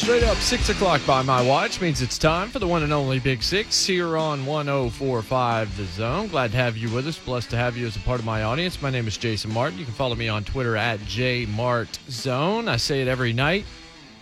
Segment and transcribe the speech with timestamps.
[0.00, 3.18] Straight up, 6 o'clock by my watch means it's time for the one and only
[3.18, 6.26] Big Six here on 1045 The Zone.
[6.28, 7.18] Glad to have you with us.
[7.18, 8.80] Blessed to have you as a part of my audience.
[8.80, 9.78] My name is Jason Martin.
[9.78, 12.66] You can follow me on Twitter at JMartZone.
[12.66, 13.66] I say it every night.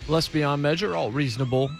[0.05, 1.71] Blessed beyond measure, all reasonable,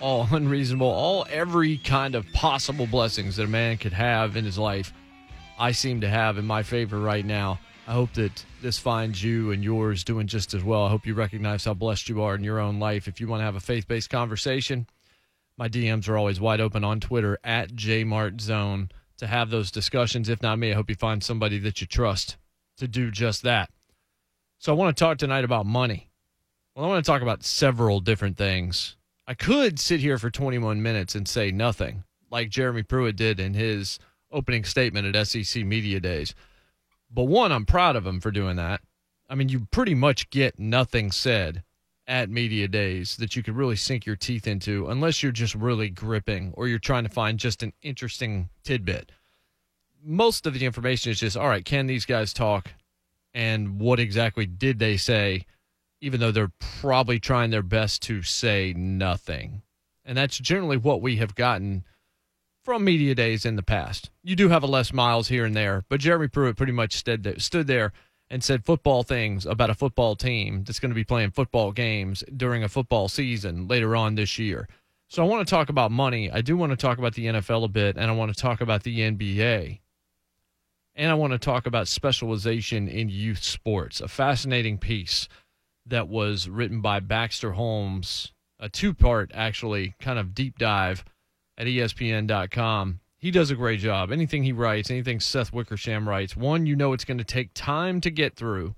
[0.00, 4.56] all unreasonable, all every kind of possible blessings that a man could have in his
[4.56, 4.94] life.
[5.58, 7.60] I seem to have in my favor right now.
[7.86, 10.84] I hope that this finds you and yours doing just as well.
[10.84, 13.08] I hope you recognize how blessed you are in your own life.
[13.08, 14.86] If you want to have a faith based conversation,
[15.58, 20.28] my DMs are always wide open on Twitter at JMartZone to have those discussions.
[20.28, 22.36] If not me, I hope you find somebody that you trust
[22.76, 23.68] to do just that.
[24.58, 26.08] So I want to talk tonight about money.
[26.74, 28.96] Well, I want to talk about several different things.
[29.26, 33.54] I could sit here for 21 minutes and say nothing, like Jeremy Pruitt did in
[33.54, 33.98] his
[34.30, 36.34] opening statement at SEC Media Days.
[37.12, 38.80] But one, I'm proud of him for doing that.
[39.28, 41.62] I mean, you pretty much get nothing said
[42.06, 45.88] at media days that you could really sink your teeth into unless you're just really
[45.88, 49.12] gripping or you're trying to find just an interesting tidbit.
[50.02, 52.72] Most of the information is just, all right, can these guys talk?
[53.34, 55.46] And what exactly did they say?
[56.00, 59.62] Even though they're probably trying their best to say nothing.
[60.04, 61.84] And that's generally what we have gotten
[62.62, 64.10] from media days in the past.
[64.22, 67.24] You do have a Les Miles here and there, but Jeremy Pruitt pretty much stood
[67.24, 67.92] there, stood there
[68.30, 72.24] and said football things about a football team that's going to be playing football games
[72.36, 74.68] during a football season later on this year.
[75.08, 76.30] So I want to talk about money.
[76.30, 78.60] I do want to talk about the NFL a bit, and I want to talk
[78.62, 79.80] about the NBA.
[80.94, 85.28] And I want to talk about specialization in youth sports, a fascinating piece
[85.86, 91.04] that was written by Baxter Holmes, a two part, actually, kind of deep dive
[91.58, 93.00] at ESPN.com.
[93.18, 94.10] He does a great job.
[94.10, 98.00] Anything he writes, anything Seth Wickersham writes, one, you know it's going to take time
[98.00, 98.74] to get through.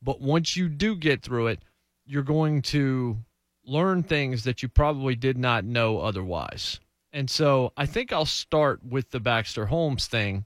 [0.00, 1.60] But once you do get through it,
[2.06, 3.18] you're going to
[3.64, 6.80] learn things that you probably did not know otherwise.
[7.12, 10.44] And so I think I'll start with the Baxter Holmes thing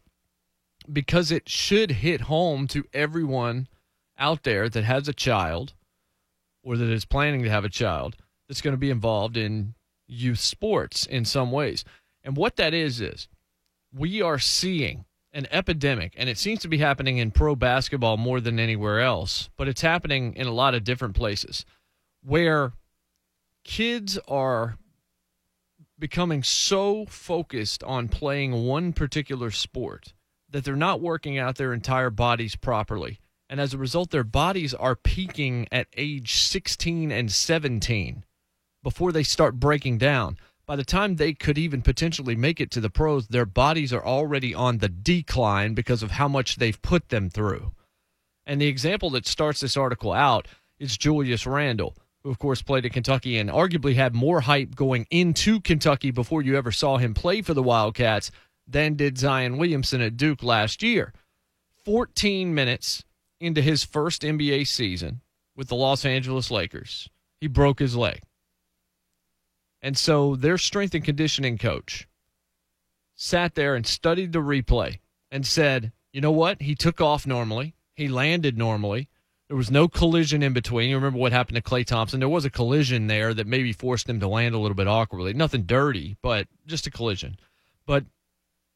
[0.93, 3.69] because it should hit home to everyone
[4.19, 5.75] out there that has a child
[6.63, 8.17] or that is planning to have a child
[8.49, 9.75] that's going to be involved in
[10.07, 11.85] youth sports in some ways.
[12.23, 13.29] And what that is, is
[13.93, 18.41] we are seeing an epidemic, and it seems to be happening in pro basketball more
[18.41, 21.65] than anywhere else, but it's happening in a lot of different places
[22.23, 22.73] where
[23.65, 24.79] kids are
[25.99, 30.15] becoming so focused on playing one particular sport
[30.51, 33.19] that they're not working out their entire bodies properly.
[33.49, 38.25] And as a result, their bodies are peaking at age 16 and 17
[38.87, 40.39] before they start breaking down.
[40.65, 44.07] By the time they could even potentially make it to the pros, their bodies are
[44.07, 47.73] already on the decline because of how much they've put them through.
[48.47, 50.47] And the example that starts this article out
[50.79, 55.09] is Julius Randle, who, of course, played at Kentucky and arguably had more hype going
[55.11, 58.31] into Kentucky before you ever saw him play for the Wildcats
[58.69, 61.13] than did Zion Williamson at Duke last year.
[61.85, 63.03] 14 minutes
[63.41, 65.23] into his first NBA season
[65.57, 67.11] with the Los Angeles Lakers,
[67.41, 68.21] he broke his leg.
[69.83, 72.09] And so their strength and conditioning coach
[73.15, 74.99] sat there and studied the replay
[75.31, 76.63] and said, you know what?
[76.63, 79.09] He took off normally, he landed normally.
[79.49, 80.91] There was no collision in between.
[80.91, 82.19] You remember what happened to Klay Thompson?
[82.19, 85.35] There was a collision there that maybe forced him to land a little bit awkwardly.
[85.35, 87.37] Nothing dirty, but just a collision.
[87.87, 88.07] But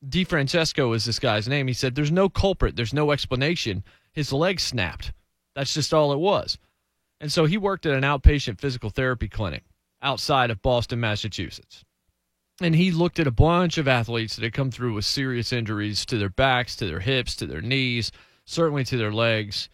[0.09, 1.67] DiFrancesco is this guy's name.
[1.67, 3.83] He said, There's no culprit, there's no explanation.
[4.13, 5.13] His leg snapped.
[5.55, 6.57] That's just all it was.
[7.21, 9.65] And so he worked at an outpatient physical therapy clinic
[10.03, 11.85] outside of Boston, Massachusetts.
[12.61, 16.05] And he looked at a bunch of athletes that had come through with serious injuries
[16.07, 18.13] to their backs, to their hips, to their knees,
[18.45, 19.71] certainly to their legs.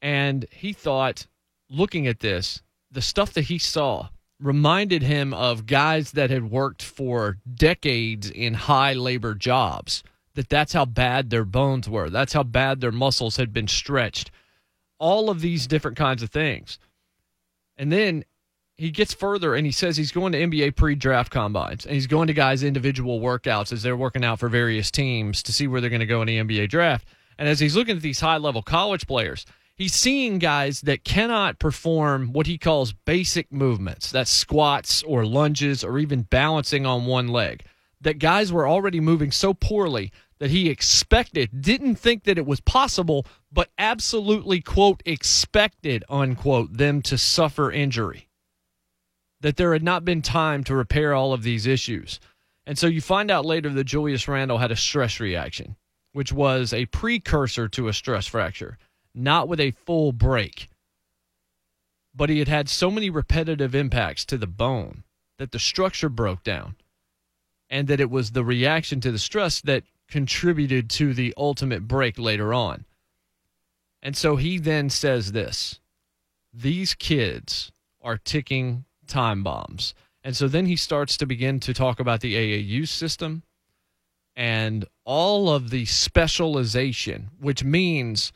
[0.00, 1.26] And he thought,
[1.68, 4.08] looking at this, the stuff that he saw
[4.40, 10.02] reminded him of guys that had worked for decades in high labor jobs
[10.34, 14.30] that that's how bad their bones were that's how bad their muscles had been stretched
[15.00, 16.78] all of these different kinds of things
[17.76, 18.24] and then
[18.78, 22.28] he gets further and he says he's going to NBA pre-draft combines and he's going
[22.28, 25.90] to guys individual workouts as they're working out for various teams to see where they're
[25.90, 27.06] going to go in the NBA draft.
[27.38, 29.44] And as he's looking at these high level college players
[29.78, 34.10] he's seeing guys that cannot perform what he calls basic movements.
[34.10, 37.64] That's squats or lunges or even balancing on one leg.
[38.00, 42.60] That guys were already moving so poorly that he expected didn't think that it was
[42.60, 48.27] possible but absolutely quote expected unquote them to suffer injury
[49.40, 52.20] that there had not been time to repair all of these issues
[52.66, 55.76] and so you find out later that Julius Randle had a stress reaction
[56.12, 58.78] which was a precursor to a stress fracture
[59.18, 60.68] not with a full break.
[62.14, 65.04] But he had had so many repetitive impacts to the bone
[65.38, 66.76] that the structure broke down
[67.70, 72.18] and that it was the reaction to the stress that contributed to the ultimate break
[72.18, 72.86] later on.
[74.02, 75.80] And so he then says this
[76.52, 77.70] these kids
[78.00, 79.94] are ticking time bombs.
[80.22, 83.42] And so then he starts to begin to talk about the AAU system
[84.36, 88.32] and all of the specialization, which means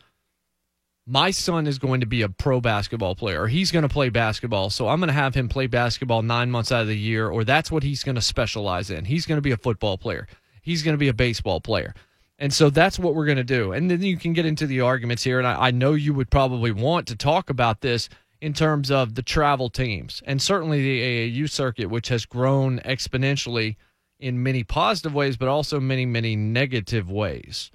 [1.07, 3.43] my son is going to be a pro basketball player.
[3.43, 4.71] Or he's going to play basketball.
[4.71, 7.45] So I'm going to have him play basketball nine months out of the year, or
[7.45, 9.05] that's what he's going to specialize in.
[9.05, 10.27] He's going to be a football player.
[10.63, 11.95] He's going to be a baseball player.
[12.39, 13.73] And so that's what we're going to do.
[13.73, 15.39] And then you can get into the arguments here.
[15.39, 18.09] And I, I know you would probably want to talk about this
[18.43, 23.77] in terms of the travel teams and certainly the AAU circuit, which has grown exponentially
[24.21, 27.71] in many positive ways, but also many, many negative ways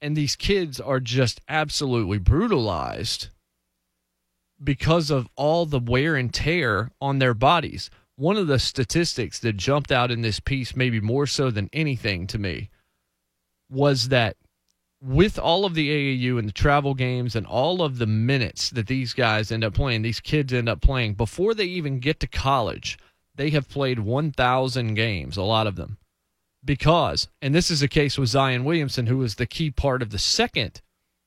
[0.00, 3.28] and these kids are just absolutely brutalized
[4.62, 7.90] because of all the wear and tear on their bodies.
[8.16, 12.26] One of the statistics that jumped out in this piece, maybe more so than anything
[12.28, 12.70] to me,
[13.70, 14.36] was that
[15.00, 18.86] with all of the AAU and the travel games and all of the minutes that
[18.86, 22.26] these guys end up playing, these kids end up playing, before they even get to
[22.26, 22.98] college,
[23.34, 25.98] they have played 1,000 games, a lot of them
[26.64, 30.10] because, and this is a case with Zion Williamson, who was the key part of
[30.10, 30.80] the second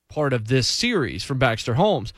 [0.10, 2.14] part of this series from Baxter Holmes.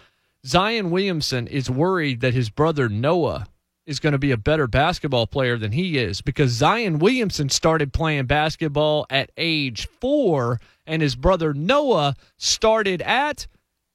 [0.46, 3.48] Zion Williamson is worried that his brother Noah
[3.86, 7.94] is going to be a better basketball player than he is because Zion Williamson started
[7.94, 13.48] playing basketball at age four and his brother Noah started at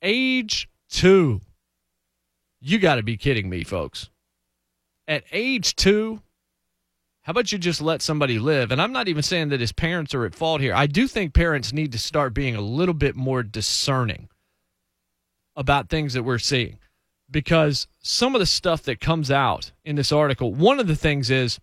[0.03, 1.41] age two.
[2.61, 4.11] You got to be kidding me, folks.
[5.07, 6.21] At age two,
[7.23, 8.73] how about you just let somebody live?
[8.73, 10.75] And I'm not even saying that his parents are at fault here.
[10.75, 14.29] I do think parents need to start being a little bit more discerning
[15.55, 16.79] about things that we're seeing
[17.31, 21.31] because some of the stuff that comes out in this article, one of the things
[21.31, 21.59] is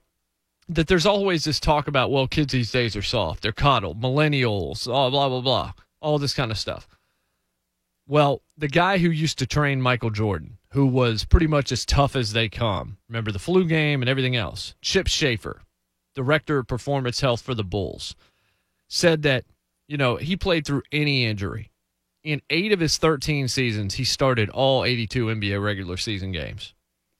[0.67, 4.85] that there's always this talk about, well, kids these days are soft, they're coddled, millennials,
[4.85, 6.87] blah, blah, blah, blah, all this kind of stuff.
[8.07, 12.15] Well, the guy who used to train Michael Jordan, who was pretty much as tough
[12.15, 12.97] as they come.
[13.07, 14.75] Remember the flu game and everything else.
[14.81, 15.61] Chip Schaefer,
[16.13, 18.15] director of performance health for the Bulls,
[18.87, 19.45] said that,
[19.87, 21.71] you know, he played through any injury.
[22.23, 26.73] In eight of his 13 seasons, he started all 82 NBA regular season games.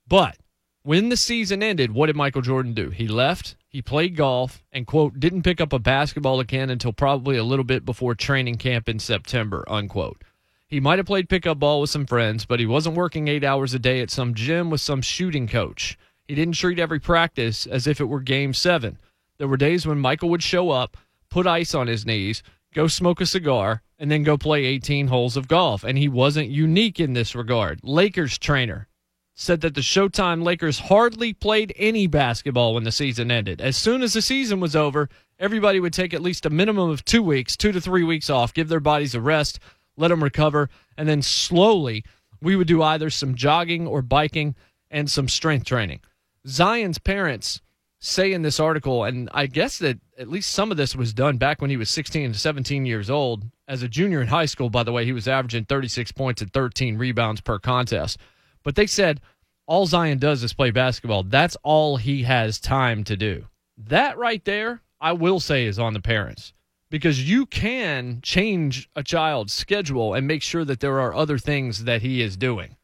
[0.08, 0.38] But
[0.86, 2.92] when the season ended, what did Michael Jordan do?
[2.92, 7.38] He left, he played golf, and, quote, didn't pick up a basketball again until probably
[7.38, 10.24] a little bit before training camp in September, unquote.
[10.68, 13.74] He might have played pickup ball with some friends, but he wasn't working eight hours
[13.74, 15.98] a day at some gym with some shooting coach.
[16.28, 19.00] He didn't treat every practice as if it were game seven.
[19.40, 20.98] There were days when Michael would show up,
[21.32, 22.44] put ice on his knees,
[22.76, 25.84] go smoke a cigar, and then go play 18 holes of golf.
[25.84, 27.80] And he wasn't unique in this regard.
[27.82, 28.88] Lakers trainer
[29.36, 33.60] said that the Showtime Lakers hardly played any basketball when the season ended.
[33.60, 37.04] As soon as the season was over, everybody would take at least a minimum of
[37.04, 39.60] two weeks, two to three weeks off, give their bodies a rest,
[39.98, 42.06] let them recover, and then slowly
[42.42, 44.56] we would do either some jogging or biking
[44.90, 46.00] and some strength training.
[46.48, 47.62] Zion's parents
[48.00, 51.38] say in this article, and I guess that at least some of this was done
[51.38, 53.44] back when he was 16 to 17 years old.
[53.68, 56.54] As a junior in high school, by the way, he was averaging 36 points and
[56.54, 58.20] 13 rebounds per contest.
[58.66, 59.22] But they said
[59.68, 61.24] all Zion does is play basketball.
[61.24, 63.46] That's all he has time to do.
[63.78, 66.54] That right there, I will say, is on the parents
[66.90, 71.86] because you can change a child's schedule and make sure that there are other things
[71.86, 72.76] that he is doing.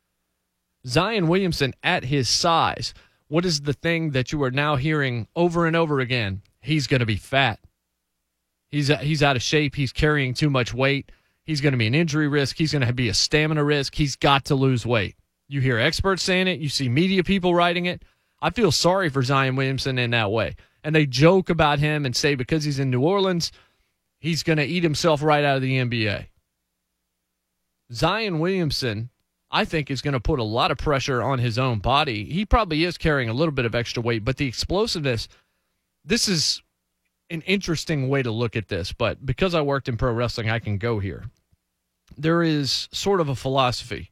[0.85, 2.93] Zion Williamson, at his size,
[3.27, 6.41] what is the thing that you are now hearing over and over again?
[6.59, 7.59] He's going to be fat.
[8.69, 9.75] He's he's out of shape.
[9.75, 11.11] He's carrying too much weight.
[11.43, 12.57] He's going to be an injury risk.
[12.57, 13.95] He's going to be a stamina risk.
[13.95, 15.15] He's got to lose weight.
[15.51, 16.61] You hear experts saying it.
[16.61, 18.05] You see media people writing it.
[18.41, 20.55] I feel sorry for Zion Williamson in that way.
[20.81, 23.51] And they joke about him and say because he's in New Orleans,
[24.21, 26.27] he's going to eat himself right out of the NBA.
[27.91, 29.09] Zion Williamson,
[29.51, 32.23] I think, is going to put a lot of pressure on his own body.
[32.23, 35.27] He probably is carrying a little bit of extra weight, but the explosiveness,
[36.05, 36.63] this is
[37.29, 38.93] an interesting way to look at this.
[38.93, 41.25] But because I worked in pro wrestling, I can go here.
[42.15, 44.11] There is sort of a philosophy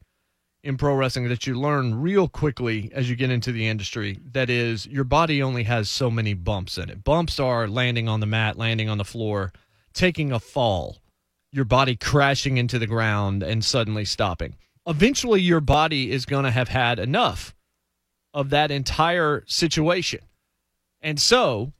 [0.63, 4.49] in pro wrestling that you learn real quickly as you get into the industry that
[4.49, 7.03] is your body only has so many bumps in it.
[7.03, 9.53] Bumps are landing on the mat landing on the floor
[9.93, 10.97] taking a fall
[11.51, 14.55] your body crashing into the ground and suddenly stopping.
[14.85, 17.55] Eventually your body is going to have had enough
[18.33, 20.19] of that entire situation.
[21.01, 21.73] And so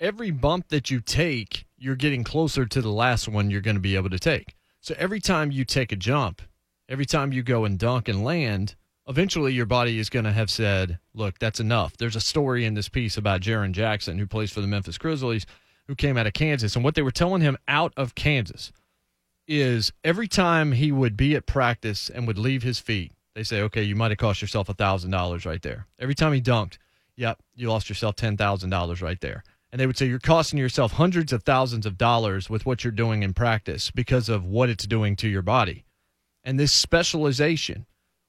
[0.00, 3.80] every bump that you take you're getting closer to the last one you're going to
[3.80, 4.54] be able to take.
[4.80, 6.40] So every time you take a jump
[6.88, 8.74] every time you go and dunk and land,
[9.08, 11.96] eventually your body is going to have said, look, that's enough.
[11.96, 15.46] There's a story in this piece about Jaren Jackson, who plays for the Memphis Grizzlies,
[15.86, 16.74] who came out of Kansas.
[16.76, 18.72] And what they were telling him out of Kansas
[19.48, 23.62] is every time he would be at practice and would leave his feet, they say,
[23.62, 25.86] okay, you might have cost yourself $1,000 right there.
[25.98, 26.78] Every time he dunked,
[27.16, 29.42] yep, you lost yourself $10,000 right there.
[29.72, 32.90] And they would say, you're costing yourself hundreds of thousands of dollars with what you're
[32.90, 35.86] doing in practice because of what it's doing to your body
[36.44, 37.86] and this specialization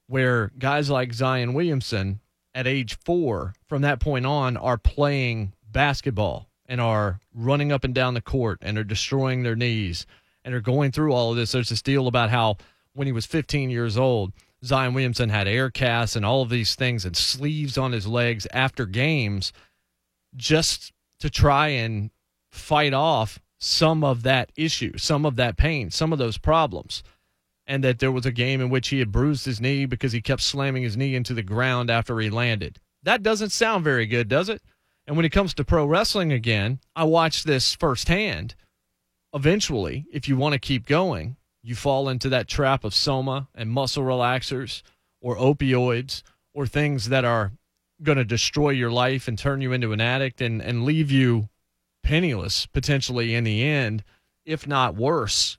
[0.08, 2.20] where guys like Zion Williamson
[2.54, 7.96] at age four, from that point on, are playing basketball and are running up and
[7.96, 10.06] down the court and are destroying their knees
[10.46, 11.52] and are going through all of this.
[11.52, 12.58] There's this deal about how
[12.94, 16.76] when he was 15 years old, Zion Williamson had air casts and all of these
[16.76, 19.52] things and sleeves on his legs after games
[20.36, 22.12] just to try and
[22.52, 27.04] fight off some of that issue, some of that pain, some of those problems
[27.66, 30.22] and that there was a game in which he had bruised his knee because he
[30.22, 32.80] kept slamming his knee into the ground after he landed.
[33.04, 34.62] That doesn't sound very good, does it?
[35.06, 38.56] And when it comes to pro wrestling again, I watched this firsthand.
[39.34, 43.70] Eventually, if you want to keep going, you fall into that trap of soma and
[43.70, 44.82] muscle relaxers
[45.22, 46.22] or opioids
[46.54, 47.54] or things that are
[48.02, 51.50] going to destroy your life and turn you into an addict and, and leave you
[52.04, 54.04] penniless potentially in the end,
[54.46, 55.58] if not worse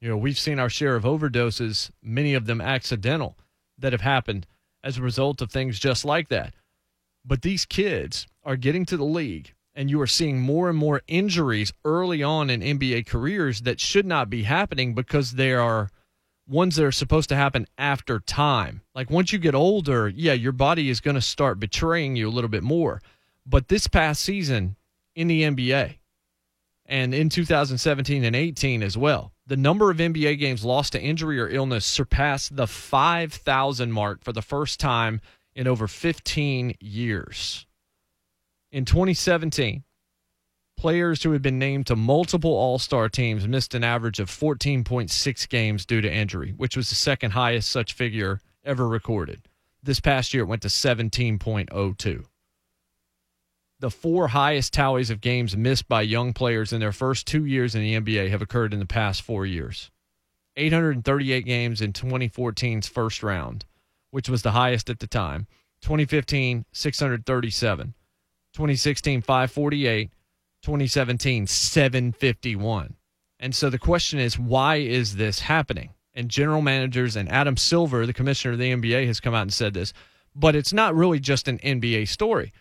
[0.00, 3.36] you know, we've seen our share of overdoses, many of them accidental,
[3.78, 4.46] that have happened
[4.84, 6.54] as a result of things just like that.
[7.24, 11.02] But these kids are getting to the league, and you are seeing more and more
[11.08, 15.90] injuries early on in NBA careers that should not be happening because they are
[16.46, 18.82] ones that are supposed to happen after time.
[18.94, 22.30] Like once you get older, yeah, your body is going to start betraying you a
[22.30, 23.02] little bit more.
[23.44, 24.76] But this past season
[25.14, 25.97] in the NBA
[26.88, 31.38] and in 2017 and 18 as well, the number of NBA games lost to injury
[31.38, 35.20] or illness surpassed the 5,000 mark for the first time
[35.54, 37.66] in over 15 years.
[38.72, 39.84] In 2017,
[40.78, 45.48] players who had been named to multiple All Star teams missed an average of 14.6
[45.48, 49.42] games due to injury, which was the second highest such figure ever recorded.
[49.82, 52.24] This past year, it went to 17.02
[53.80, 57.74] the four highest tallies of games missed by young players in their first two years
[57.74, 59.90] in the NBA have occurred in the past four years.
[60.56, 63.64] 838 games in 2014's first round,
[64.10, 65.46] which was the highest at the time.
[65.82, 67.94] 2015, 637.
[68.52, 70.10] 2016, 548.
[70.62, 72.96] 2017, 751.
[73.38, 75.90] And so the question is, why is this happening?
[76.14, 79.52] And general managers and Adam Silver, the commissioner of the NBA, has come out and
[79.52, 79.92] said this.
[80.34, 82.52] But it's not really just an NBA story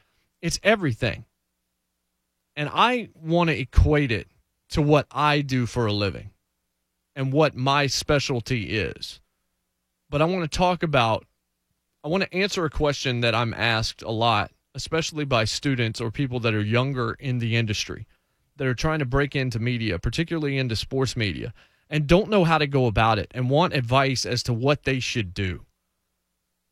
[0.41, 1.25] it's everything.
[2.55, 4.27] And I want to equate it
[4.69, 6.31] to what I do for a living
[7.15, 9.19] and what my specialty is.
[10.09, 11.25] But I want to talk about,
[12.03, 16.11] I want to answer a question that I'm asked a lot, especially by students or
[16.11, 18.07] people that are younger in the industry
[18.57, 21.53] that are trying to break into media, particularly into sports media,
[21.89, 24.99] and don't know how to go about it and want advice as to what they
[24.99, 25.65] should do.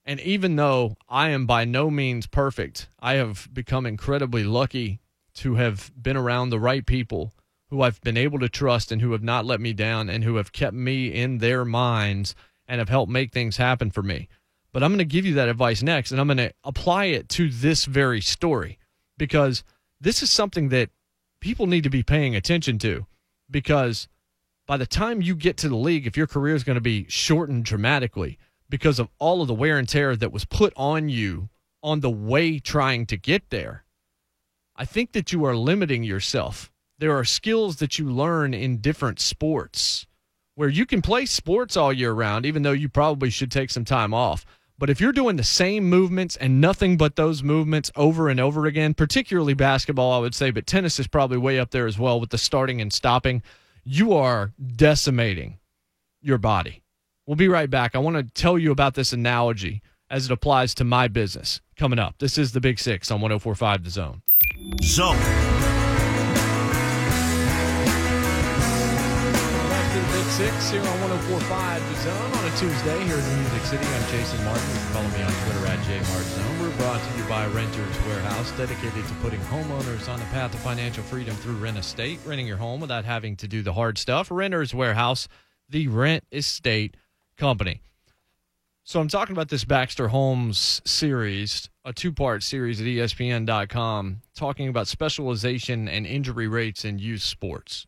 [0.06, 5.00] And even though I am by no means perfect, I have become incredibly lucky
[5.36, 7.34] to have been around the right people
[7.70, 10.36] who I've been able to trust and who have not let me down and who
[10.36, 12.36] have kept me in their minds
[12.68, 14.30] and have helped make things happen for me.
[14.72, 17.28] But I'm going to give you that advice next and I'm going to apply it
[17.30, 18.78] to this very story
[19.18, 19.64] because
[20.00, 20.90] this is something that
[21.40, 23.08] people need to be paying attention to
[23.50, 24.08] because
[24.68, 27.06] by the time you get to the league, if your career is going to be
[27.08, 28.38] shortened dramatically,
[28.70, 31.50] because of all of the wear and tear that was put on you
[31.84, 33.86] on the way trying to get there,
[34.76, 36.72] I think that you are limiting yourself.
[36.98, 40.08] There are skills that you learn in different sports
[40.56, 43.86] where you can play sports all year round, even though you probably should take some
[43.86, 44.46] time off.
[44.78, 48.66] But if you're doing the same movements and nothing but those movements over and over
[48.66, 52.20] again, particularly basketball, I would say, but tennis is probably way up there as well
[52.20, 53.42] with the starting and stopping,
[53.84, 55.60] you are decimating
[56.22, 56.82] your body.
[57.28, 57.96] We'll be right back.
[57.96, 61.98] I want to tell you about this analogy as it applies to my business coming
[61.98, 62.20] up.
[62.20, 64.22] This is the Big Six on 1045 The Zone.
[64.84, 65.18] Zone.
[69.74, 73.40] Back to the Big Six here on 1045 The Zone on a Tuesday here in
[73.42, 73.86] Music City.
[73.90, 74.62] I'm Jason Martin.
[74.70, 76.62] You can follow me on Twitter at JMartZone.
[76.62, 80.60] We're brought to you by Renters Warehouse, dedicated to putting homeowners on the path to
[80.60, 84.30] financial freedom through rent estate, renting your home without having to do the hard stuff.
[84.30, 85.28] Renters Warehouse,
[85.68, 86.96] the rent estate
[87.38, 87.82] company.
[88.84, 94.88] So I'm talking about this Baxter Holmes series, a two-part series at ESPN.com, talking about
[94.88, 97.88] specialization and injury rates in youth sports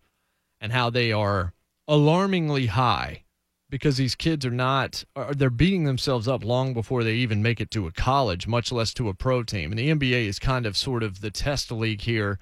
[0.60, 1.54] and how they are
[1.88, 3.24] alarmingly high
[3.70, 5.04] because these kids are not
[5.36, 8.94] they're beating themselves up long before they even make it to a college, much less
[8.96, 9.72] to a pro team.
[9.72, 12.40] And the NBA is kind of sort of the test league here.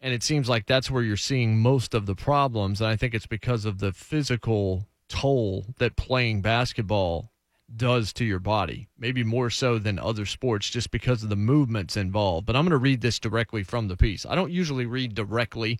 [0.00, 2.80] And it seems like that's where you're seeing most of the problems.
[2.80, 7.30] And I think it's because of the physical toll that playing basketball
[7.76, 11.96] does to your body, maybe more so than other sports just because of the movements
[11.96, 12.46] involved.
[12.46, 14.24] But I'm going to read this directly from the piece.
[14.24, 15.78] I don't usually read directly,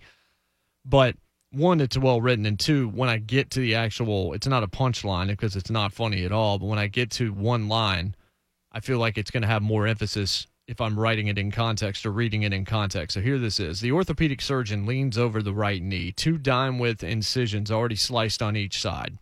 [0.85, 1.17] but
[1.51, 4.69] one, it's well written, and two, when I get to the actual, it's not a
[4.69, 6.59] punchline because it's not funny at all.
[6.59, 8.15] But when I get to one line,
[8.71, 12.07] I feel like it's going to have more emphasis if I'm writing it in context
[12.07, 13.12] or reading it in context.
[13.12, 13.81] So here this is.
[13.81, 18.57] The orthopedic surgeon leans over the right knee, two dime width incisions already sliced on
[18.57, 19.19] each side.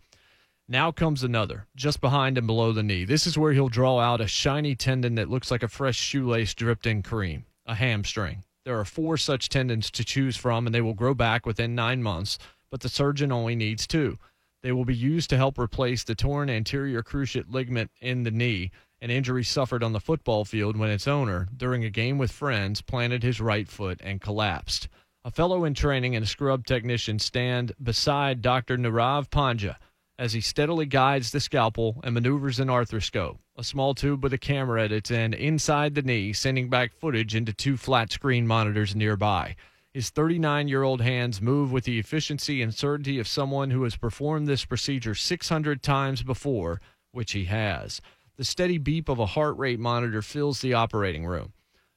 [0.69, 3.03] Now comes another, just behind and below the knee.
[3.03, 6.53] This is where he'll draw out a shiny tendon that looks like a fresh shoelace
[6.53, 8.45] dripped in cream, a hamstring.
[8.63, 12.01] There are four such tendons to choose from, and they will grow back within nine
[12.01, 12.37] months,
[12.69, 14.17] but the surgeon only needs two.
[14.63, 18.71] They will be used to help replace the torn anterior cruciate ligament in the knee,
[19.01, 22.81] an injury suffered on the football field when its owner, during a game with friends,
[22.81, 24.87] planted his right foot and collapsed.
[25.23, 28.77] A fellow in training and a scrub technician stand beside Dr.
[28.77, 29.77] Nirav Pandya
[30.19, 34.37] as he steadily guides the scalpel and maneuvers an arthroscope, a small tube with a
[34.37, 38.95] camera at its end inside the knee, sending back footage into two flat screen monitors
[38.95, 39.55] nearby.
[39.93, 43.95] His 39 year old hands move with the efficiency and certainty of someone who has
[43.95, 46.79] performed this procedure 600 times before,
[47.11, 47.99] which he has.
[48.37, 51.53] The steady beep of a heart rate monitor fills the operating room.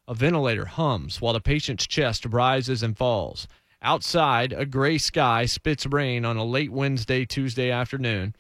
[0.07, 3.49] A ventilator hums while the patient's chest rises and falls.
[3.81, 8.35] Outside, a gray sky spits rain on a late Wednesday, Tuesday afternoon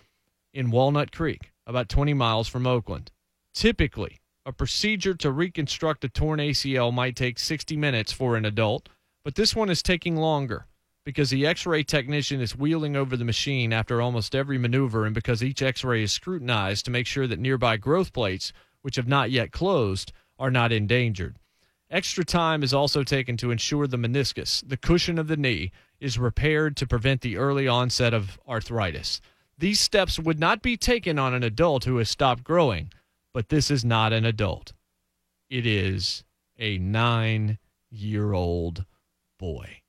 [0.52, 3.10] in Walnut Creek, about 20 miles from Oakland.
[3.52, 8.88] Typically, a procedure to reconstruct a torn ACL might take 60 minutes for an adult,
[9.24, 10.66] but this one is taking longer
[11.04, 15.14] because the x ray technician is wheeling over the machine after almost every maneuver and
[15.14, 19.06] because each x ray is scrutinized to make sure that nearby growth plates, which have
[19.06, 21.36] not yet closed, are not endangered.
[21.90, 26.18] Extra time is also taken to ensure the meniscus, the cushion of the knee, is
[26.18, 29.20] repaired to prevent the early onset of arthritis.
[29.58, 32.90] These steps would not be taken on an adult who has stopped growing,
[33.32, 34.72] but this is not an adult.
[35.48, 36.24] It is
[36.58, 37.58] a nine
[37.90, 38.84] year old
[39.38, 39.83] boy.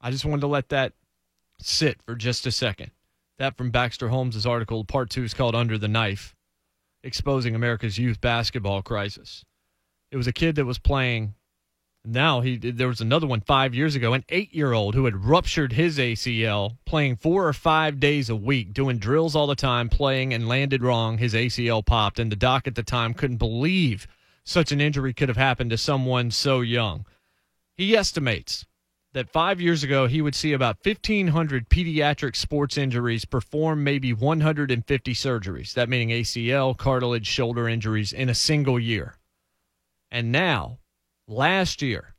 [0.00, 0.94] I just wanted to let that
[1.60, 2.90] sit for just a second.
[3.38, 6.34] That from Baxter Holmes' article, part two is called Under the Knife
[7.02, 9.44] Exposing America's Youth Basketball Crisis.
[10.10, 11.34] It was a kid that was playing.
[12.04, 15.98] Now he there was another one five years ago, an eight-year-old who had ruptured his
[15.98, 20.48] ACL playing four or five days a week, doing drills all the time, playing and
[20.48, 21.18] landed wrong.
[21.18, 24.06] His ACL popped, and the doc at the time couldn't believe
[24.44, 27.04] such an injury could have happened to someone so young.
[27.76, 28.66] He estimates
[29.12, 35.14] that five years ago he would see about 1,500 pediatric sports injuries, perform maybe 150
[35.14, 35.74] surgeries.
[35.74, 39.16] That meaning ACL, cartilage, shoulder injuries in a single year.
[40.10, 40.78] And now,
[41.26, 42.14] last year,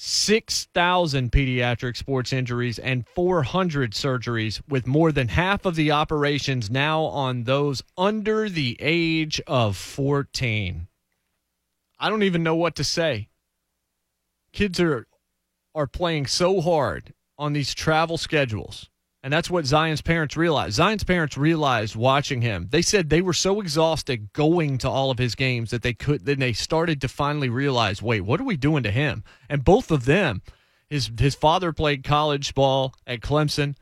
[0.00, 7.02] 6,000 pediatric sports injuries and 400 surgeries, with more than half of the operations now
[7.02, 10.86] on those under the age of 14.
[11.98, 13.28] I don't even know what to say.
[14.52, 15.07] Kids are
[15.78, 18.90] are playing so hard on these travel schedules.
[19.22, 20.74] And that's what Zion's parents realized.
[20.74, 22.68] Zion's parents realized watching him.
[22.70, 26.24] They said they were so exhausted going to all of his games that they could
[26.24, 29.22] then they started to finally realize, wait, what are we doing to him?
[29.48, 30.42] And both of them,
[30.88, 33.76] his his father played college ball at Clemson.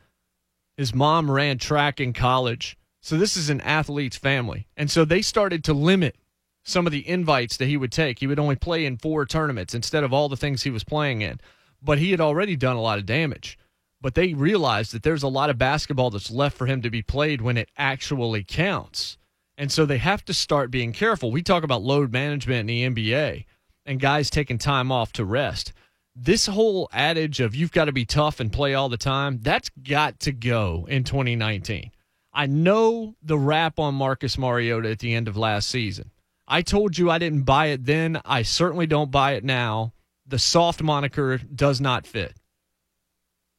[0.75, 2.77] His mom ran track in college.
[3.01, 4.67] So this is an athlete's family.
[4.75, 6.15] And so they started to limit
[6.63, 8.19] some of the invites that he would take.
[8.19, 11.21] He would only play in four tournaments instead of all the things he was playing
[11.21, 11.39] in.
[11.81, 13.57] But he had already done a lot of damage
[14.01, 17.01] but they realized that there's a lot of basketball that's left for him to be
[17.01, 19.17] played when it actually counts.
[19.57, 21.31] And so they have to start being careful.
[21.31, 23.45] We talk about load management in the NBA
[23.85, 25.73] and guys taking time off to rest.
[26.15, 29.69] This whole adage of you've got to be tough and play all the time, that's
[29.69, 31.91] got to go in 2019.
[32.33, 36.11] I know the rap on Marcus Mariota at the end of last season.
[36.47, 38.21] I told you I didn't buy it then.
[38.23, 39.93] I certainly don't buy it now.
[40.27, 42.33] The soft moniker does not fit.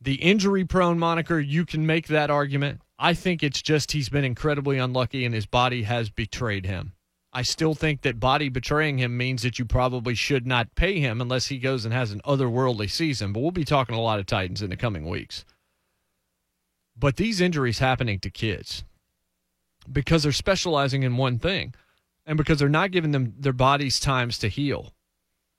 [0.00, 2.80] The injury prone moniker, you can make that argument.
[2.98, 6.92] I think it's just he's been incredibly unlucky and his body has betrayed him.
[7.32, 11.20] I still think that body betraying him means that you probably should not pay him
[11.20, 13.32] unless he goes and has an otherworldly season.
[13.32, 15.44] But we'll be talking a lot of Titans in the coming weeks.
[16.96, 18.84] But these injuries happening to kids
[19.90, 21.74] because they're specializing in one thing
[22.26, 24.92] and because they're not giving them their bodies times to heal.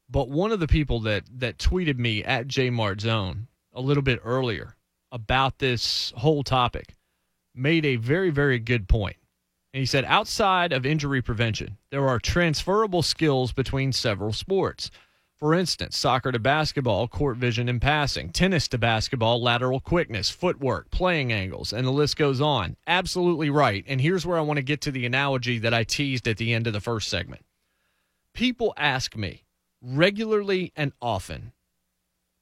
[0.09, 4.75] But one of the people that that tweeted me at JMartZone a little bit earlier
[5.11, 6.95] about this whole topic
[7.53, 9.17] made a very, very good point.
[9.73, 14.89] And he said, outside of injury prevention, there are transferable skills between several sports.
[15.37, 20.89] For instance, soccer to basketball, court vision and passing, tennis to basketball, lateral quickness, footwork,
[20.89, 22.75] playing angles, and the list goes on.
[22.87, 23.85] Absolutely right.
[23.87, 26.53] And here's where I want to get to the analogy that I teased at the
[26.53, 27.45] end of the first segment.
[28.33, 29.45] People ask me
[29.81, 31.53] regularly and often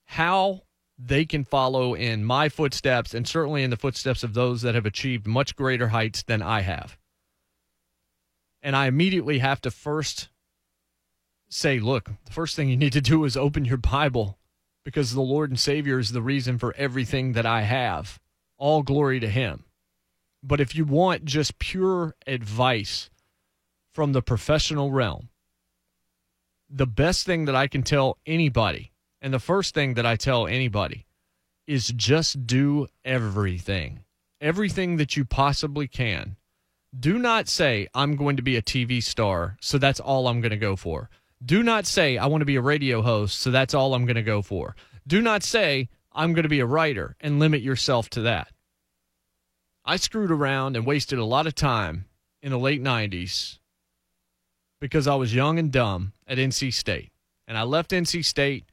[0.05, 0.61] how
[0.97, 4.85] they can follow in my footsteps and certainly in the footsteps of those that have
[4.85, 6.97] achieved much greater heights than I have.
[8.63, 10.29] And I immediately have to first
[11.49, 14.37] say, look, the first thing you need to do is open your Bible
[14.83, 18.19] because the Lord and Savior is the reason for everything that I have.
[18.57, 19.65] All glory to Him.
[20.41, 23.09] But if you want just pure advice
[23.91, 25.29] from the professional realm,
[26.69, 30.47] the best thing that I can tell anybody and the first thing that I tell
[30.47, 31.05] anybody
[31.65, 34.03] is just do everything,
[34.39, 36.35] everything that you possibly can.
[36.97, 40.51] Do not say, I'm going to be a TV star, so that's all I'm going
[40.51, 41.09] to go for.
[41.45, 44.15] Do not say, I want to be a radio host, so that's all I'm going
[44.15, 44.75] to go for.
[45.05, 48.47] Do not say, I'm going to be a writer and limit yourself to that.
[49.85, 52.05] I screwed around and wasted a lot of time
[52.41, 53.59] in the late 90s
[54.79, 57.11] because I was young and dumb at NC State.
[57.47, 58.65] And I left NC State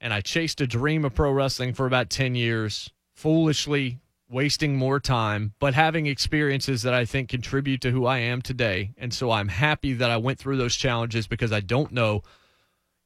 [0.00, 5.00] and I chased a dream of pro wrestling for about 10 years, foolishly wasting more
[5.00, 8.92] time, but having experiences that I think contribute to who I am today.
[8.96, 12.22] And so I'm happy that I went through those challenges because I don't know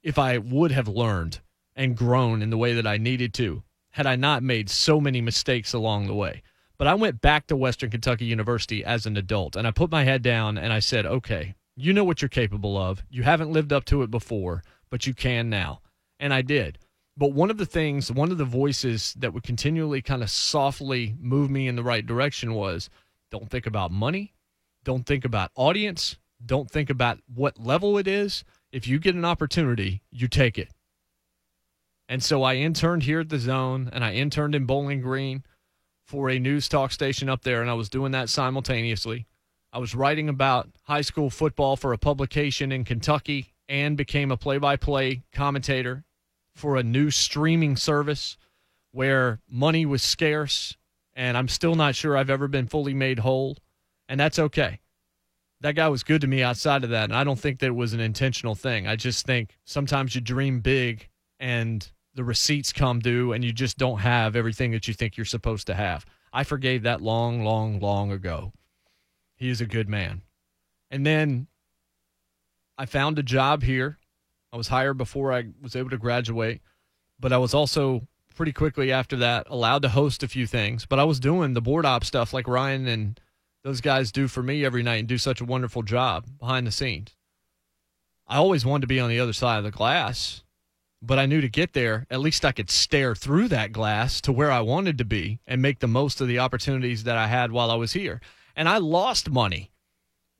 [0.02, 1.40] if I would have learned
[1.74, 3.62] and grown in the way that I needed to
[3.92, 6.42] had I not made so many mistakes along the way.
[6.76, 10.04] But I went back to Western Kentucky University as an adult and I put my
[10.04, 13.02] head down and I said, okay, you know what you're capable of.
[13.10, 15.80] You haven't lived up to it before, but you can now.
[16.20, 16.78] And I did.
[17.16, 21.14] But one of the things, one of the voices that would continually kind of softly
[21.20, 22.90] move me in the right direction was
[23.30, 24.34] don't think about money,
[24.82, 28.44] don't think about audience, don't think about what level it is.
[28.72, 30.68] If you get an opportunity, you take it.
[32.08, 35.44] And so I interned here at the zone and I interned in Bowling Green
[36.04, 39.26] for a news talk station up there, and I was doing that simultaneously.
[39.74, 44.36] I was writing about high school football for a publication in Kentucky and became a
[44.36, 46.04] play by play commentator
[46.54, 48.36] for a new streaming service
[48.92, 50.76] where money was scarce,
[51.14, 53.58] and I'm still not sure I've ever been fully made whole,
[54.08, 54.78] and that's okay.
[55.60, 57.74] That guy was good to me outside of that, and I don't think that it
[57.74, 58.86] was an intentional thing.
[58.86, 61.08] I just think sometimes you dream big
[61.40, 65.24] and the receipts come due, and you just don't have everything that you think you're
[65.24, 66.06] supposed to have.
[66.32, 68.52] I forgave that long, long, long ago.
[69.36, 70.22] He is a good man.
[70.90, 71.48] And then
[72.78, 73.98] I found a job here
[74.54, 76.60] I was hired before I was able to graduate,
[77.18, 80.86] but I was also pretty quickly after that allowed to host a few things.
[80.86, 83.20] But I was doing the board op stuff like Ryan and
[83.64, 86.70] those guys do for me every night and do such a wonderful job behind the
[86.70, 87.16] scenes.
[88.28, 90.44] I always wanted to be on the other side of the glass,
[91.02, 94.30] but I knew to get there, at least I could stare through that glass to
[94.30, 97.50] where I wanted to be and make the most of the opportunities that I had
[97.50, 98.20] while I was here.
[98.56, 99.70] And I lost money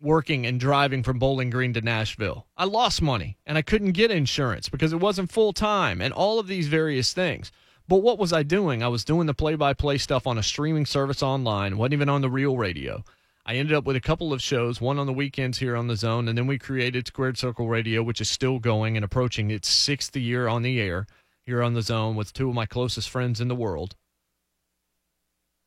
[0.00, 2.46] working and driving from Bowling Green to Nashville.
[2.56, 6.38] I lost money and I couldn't get insurance because it wasn't full time and all
[6.38, 7.50] of these various things.
[7.88, 8.82] But what was I doing?
[8.82, 12.08] I was doing the play by play stuff on a streaming service online, wasn't even
[12.08, 13.04] on the real radio.
[13.46, 15.96] I ended up with a couple of shows, one on the weekends here on the
[15.96, 19.68] zone, and then we created Squared Circle Radio, which is still going and approaching its
[19.68, 21.06] sixth year on the air
[21.42, 23.96] here on the zone with two of my closest friends in the world.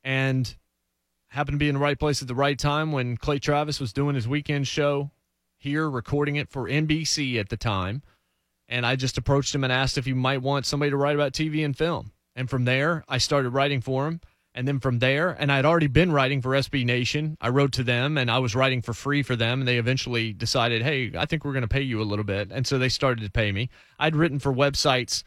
[0.03, 0.55] And
[1.37, 3.93] happened to be in the right place at the right time when Clay Travis was
[3.93, 5.11] doing his weekend show
[5.59, 8.01] here, recording it for NBC at the time.
[8.67, 11.33] And I just approached him and asked if he might want somebody to write about
[11.33, 12.11] TV and film.
[12.35, 14.19] And from there, I started writing for him.
[14.55, 17.37] And then from there, and I'd already been writing for SB Nation.
[17.39, 19.59] I wrote to them and I was writing for free for them.
[19.59, 22.51] And they eventually decided, hey, I think we're going to pay you a little bit.
[22.51, 23.69] And so they started to pay me.
[23.99, 25.21] I'd written for websites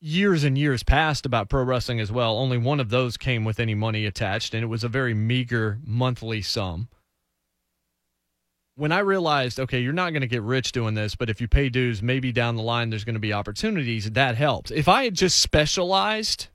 [0.00, 2.38] years and years past about pro wrestling as well.
[2.38, 5.78] Only one of those came with any money attached, and it was a very meager
[5.84, 6.88] monthly sum.
[8.76, 11.48] When I realized, okay, you're not going to get rich doing this, but if you
[11.48, 14.70] pay dues, maybe down the line there's going to be opportunities, that helps.
[14.70, 16.48] If I had just specialized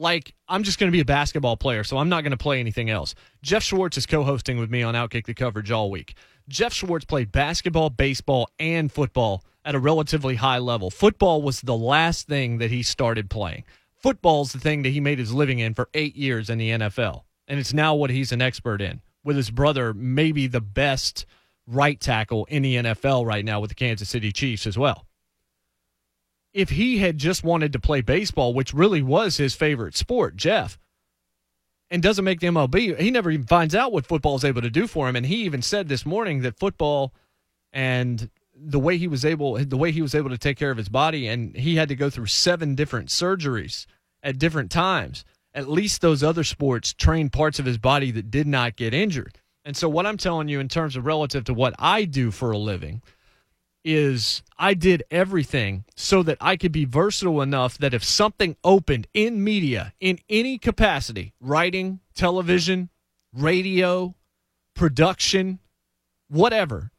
[0.00, 2.58] like I'm just going to be a basketball player, so I'm not going to play
[2.58, 3.14] anything else.
[3.42, 6.14] Jeff Schwartz is co-hosting with me on Outkick the Coverage all week.
[6.48, 10.90] Jeff Schwartz played basketball, baseball, and football at a relatively high level.
[10.90, 13.64] Football was the last thing that he started playing.
[13.96, 17.22] Football's the thing that he made his living in for eight years in the NFL,
[17.46, 19.02] and it's now what he's an expert in.
[19.22, 21.26] With his brother, maybe the best
[21.66, 25.06] right tackle in the NFL right now with the Kansas City Chiefs as well
[26.52, 30.78] if he had just wanted to play baseball, which really was his favorite sport, Jeff,
[31.90, 34.70] and doesn't make the MLB, he never even finds out what football is able to
[34.70, 35.16] do for him.
[35.16, 37.12] And he even said this morning that football
[37.72, 38.30] and
[38.62, 40.88] the way he was able the way he was able to take care of his
[40.88, 43.86] body and he had to go through seven different surgeries
[44.22, 45.24] at different times.
[45.54, 49.38] At least those other sports trained parts of his body that did not get injured.
[49.64, 52.50] And so what I'm telling you in terms of relative to what I do for
[52.52, 53.02] a living–
[53.84, 59.06] is I did everything so that I could be versatile enough that if something opened
[59.14, 62.90] in media in any capacity, writing, television,
[63.32, 64.14] radio,
[64.74, 65.60] production,
[66.28, 66.90] whatever,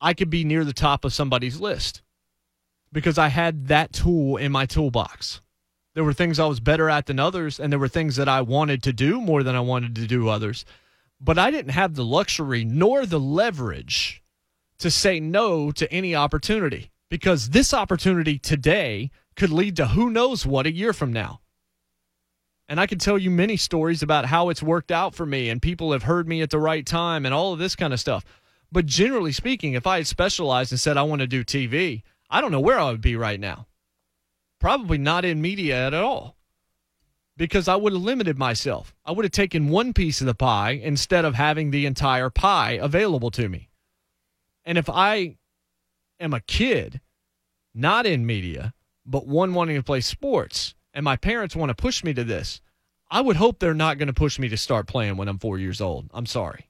[0.00, 2.02] I could be near the top of somebody's list
[2.92, 5.40] because I had that tool in my toolbox.
[5.94, 8.40] There were things I was better at than others, and there were things that I
[8.40, 10.64] wanted to do more than I wanted to do others.
[11.20, 14.22] But I didn't have the luxury nor the leverage
[14.78, 20.46] to say no to any opportunity because this opportunity today could lead to who knows
[20.46, 21.40] what a year from now.
[22.68, 25.60] And I can tell you many stories about how it's worked out for me and
[25.60, 28.24] people have heard me at the right time and all of this kind of stuff.
[28.70, 32.40] But generally speaking, if I had specialized and said I want to do TV, I
[32.40, 33.66] don't know where I would be right now.
[34.60, 36.36] Probably not in media at all.
[37.36, 38.94] Because I would have limited myself.
[39.06, 42.72] I would have taken one piece of the pie instead of having the entire pie
[42.72, 43.70] available to me.
[44.64, 45.36] And if I
[46.20, 47.00] am a kid,
[47.74, 48.74] not in media,
[49.06, 52.60] but one wanting to play sports, and my parents want to push me to this,
[53.10, 55.58] I would hope they're not going to push me to start playing when I'm four
[55.58, 56.10] years old.
[56.12, 56.67] I'm sorry.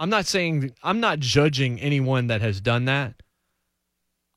[0.00, 3.22] I'm not saying, I'm not judging anyone that has done that.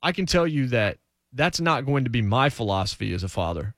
[0.02, 0.98] I can tell you that
[1.32, 3.74] that's not going to be my philosophy as a father.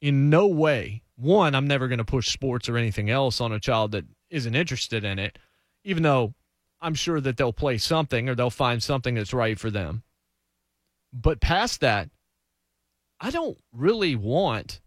[0.00, 1.02] In no way.
[1.16, 4.54] One, I'm never going to push sports or anything else on a child that isn't
[4.54, 5.38] interested in it,
[5.84, 6.32] even though
[6.80, 10.02] I'm sure that they'll play something or they'll find something that's right for them.
[11.12, 12.08] But past that,
[13.20, 14.80] I don't really want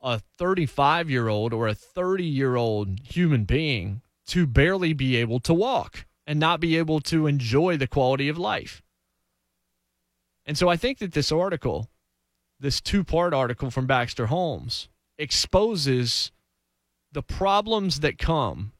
[0.00, 5.40] a 35 year old or a 30 year old human being to barely be able
[5.40, 8.82] to walk and not be able to enjoy the quality of life.
[10.46, 11.90] And so I think that this article,
[12.60, 16.32] this two part article from Baxter Holmes, exposes
[17.12, 18.72] the problems that come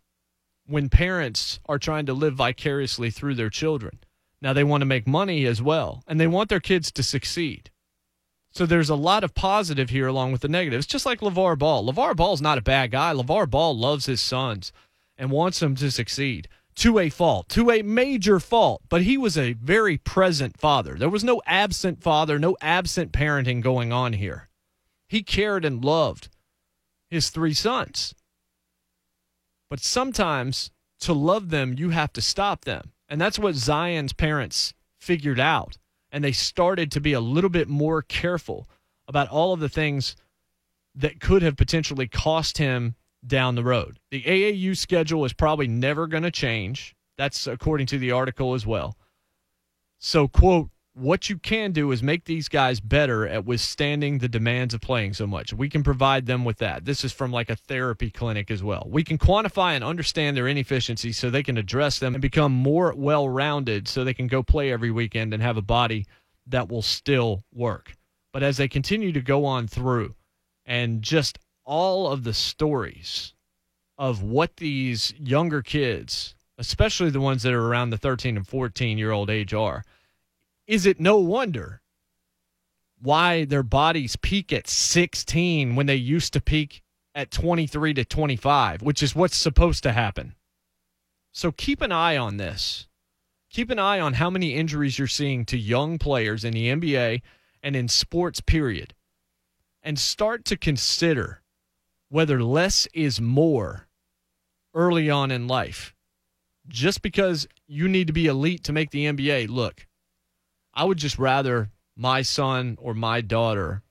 [0.67, 4.01] when parents are trying to live vicariously through their children.
[4.41, 7.71] Now, they want to make money as well, and they want their kids to succeed.
[8.51, 11.91] So there's a lot of positive here along with the negatives, just like LeVar Ball.
[11.91, 13.13] LeVar Ball's not a bad guy.
[13.13, 14.71] LeVar Ball loves his sons
[15.17, 18.83] and wants them to succeed to a fault, to a major fault.
[18.89, 20.95] But he was a very present father.
[20.95, 24.49] There was no absent father, no absent parenting going on here.
[25.09, 26.29] He cared and loved
[27.09, 28.15] his three sons.
[29.71, 32.93] But sometimes to love them, you have to stop them.
[33.09, 35.79] And that's what Zion's parents figured out.
[36.11, 38.69] And they started to be a little bit more careful
[39.07, 40.17] about all of the things
[40.95, 42.95] that could have potentially cost him
[43.27, 43.99] down the road.
[44.11, 46.95] The AAU schedule is probably never going to change.
[47.17, 48.97] That's according to the article as well.
[49.99, 54.75] So, quote, what you can do is make these guys better at withstanding the demands
[54.75, 55.53] of playing so much.
[55.53, 56.85] We can provide them with that.
[56.85, 58.87] This is from like a therapy clinic as well.
[58.89, 62.95] We can quantify and understand their inefficiencies so they can address them and become more
[62.97, 66.07] well rounded so they can go play every weekend and have a body
[66.47, 67.97] that will still work.
[68.33, 70.15] But as they continue to go on through
[70.65, 73.35] and just all of the stories
[73.97, 78.99] of what these younger kids, especially the ones that are around the 13 and 14
[78.99, 79.85] year old age, are
[80.67, 81.83] is it no wonder
[83.01, 86.83] why their bodies peak at 16 when they used to peak
[87.15, 90.35] at 23 to 25, which is what's supposed to happen?
[91.33, 92.89] So keep an eye on this.
[93.51, 97.23] Keep an eye on how many injuries you're seeing to young players in the NBA
[97.63, 98.95] and in sports, period.
[99.83, 101.43] And start to consider
[102.15, 103.89] whether less is more
[104.73, 105.97] early on in life.
[106.69, 109.89] Just because you need to be elite to make the NBA, look,
[110.73, 113.83] I would just rather my son or my daughter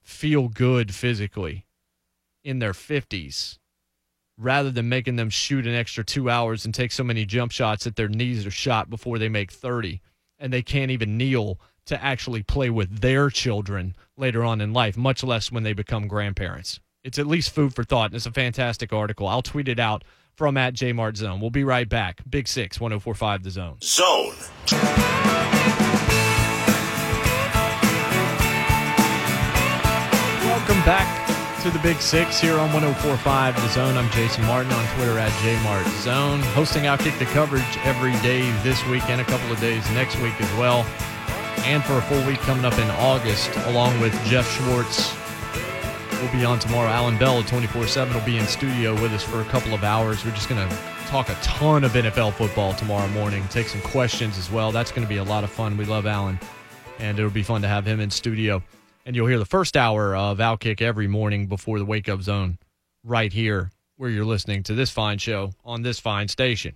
[0.00, 1.66] feel good physically
[2.44, 3.58] in their 50s
[4.38, 7.82] rather than making them shoot an extra two hours and take so many jump shots
[7.82, 10.00] that their knees are shot before they make 30
[10.38, 14.96] and they can't even kneel to actually play with their children later on in life,
[14.96, 16.78] much less when they become grandparents.
[17.06, 19.28] It's at least food for thought, and it's a fantastic article.
[19.28, 20.02] I'll tweet it out
[20.34, 21.40] from at Jmart Zone.
[21.40, 22.20] We'll be right back.
[22.28, 23.76] Big Six, 1045 The Zone.
[23.80, 24.34] Zone.
[30.42, 33.96] Welcome back to the Big Six here on 1045 The Zone.
[33.96, 36.40] I'm Jason Martin on Twitter at JMartZone.
[36.54, 40.34] Hosting Outkick the coverage every day this week and a couple of days next week
[40.40, 40.84] as well.
[41.58, 45.14] And for a full week coming up in August, along with Jeff Schwartz.
[46.26, 46.88] We'll be on tomorrow.
[46.88, 49.84] Alan Bell at 24 7 will be in studio with us for a couple of
[49.84, 50.24] hours.
[50.24, 54.36] We're just going to talk a ton of NFL football tomorrow morning, take some questions
[54.36, 54.72] as well.
[54.72, 55.76] That's going to be a lot of fun.
[55.76, 56.40] We love Alan,
[56.98, 58.60] and it'll be fun to have him in studio.
[59.04, 62.58] And you'll hear the first hour of Outkick every morning before the wake up zone
[63.04, 66.74] right here where you're listening to this fine show on this fine station.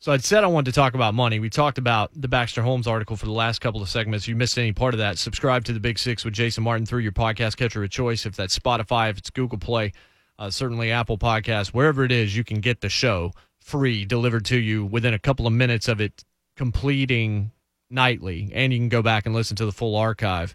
[0.00, 1.40] So I'd said I wanted to talk about money.
[1.40, 4.26] We talked about the Baxter Holmes article for the last couple of segments.
[4.26, 6.86] If you missed any part of that, subscribe to the Big Six with Jason Martin
[6.86, 8.24] through your podcast catcher of choice.
[8.24, 9.92] If that's Spotify, if it's Google Play,
[10.38, 14.56] uh, certainly Apple Podcasts, wherever it is, you can get the show free delivered to
[14.56, 17.50] you within a couple of minutes of it completing
[17.90, 18.52] nightly.
[18.54, 20.54] And you can go back and listen to the full archive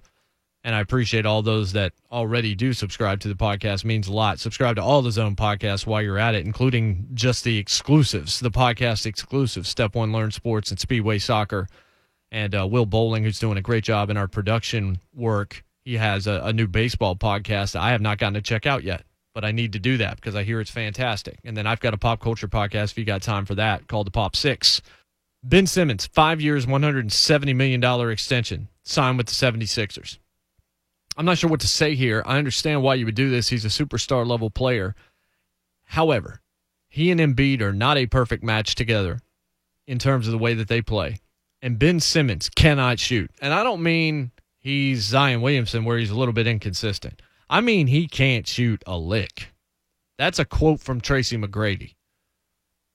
[0.63, 3.83] and I appreciate all those that already do subscribe to the podcast.
[3.83, 4.39] It means a lot.
[4.39, 8.51] Subscribe to all the Zone podcasts while you're at it, including just the exclusives, the
[8.51, 11.67] podcast exclusives, Step One Learn Sports and Speedway Soccer,
[12.31, 15.63] and uh, Will Bowling, who's doing a great job in our production work.
[15.83, 19.03] He has a, a new baseball podcast I have not gotten to check out yet,
[19.35, 21.39] but I need to do that because I hear it's fantastic.
[21.43, 24.07] And then I've got a pop culture podcast if you got time for that called
[24.07, 24.81] the Pop Six.
[25.43, 30.19] Ben Simmons, five years, $170 million extension, signed with the 76ers.
[31.15, 32.23] I'm not sure what to say here.
[32.25, 33.49] I understand why you would do this.
[33.49, 34.95] He's a superstar level player.
[35.85, 36.41] However,
[36.89, 39.19] he and Embiid are not a perfect match together
[39.87, 41.17] in terms of the way that they play.
[41.61, 43.31] And Ben Simmons cannot shoot.
[43.41, 47.21] And I don't mean he's Zion Williamson where he's a little bit inconsistent.
[47.49, 49.49] I mean he can't shoot a lick.
[50.17, 51.95] That's a quote from Tracy McGrady.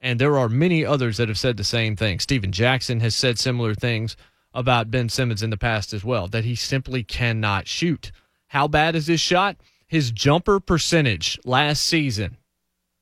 [0.01, 2.21] And there are many others that have said the same thing.
[2.21, 4.17] Stephen Jackson has said similar things
[4.59, 8.11] about Ben Simmons in the past as well, that he simply cannot shoot.
[8.49, 9.57] How bad is his shot?
[9.87, 12.37] His jumper percentage last season,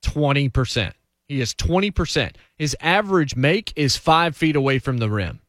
[0.05, 0.92] 20%.
[1.29, 2.33] He is 20%.
[2.59, 5.40] His average make is five feet away from the rim.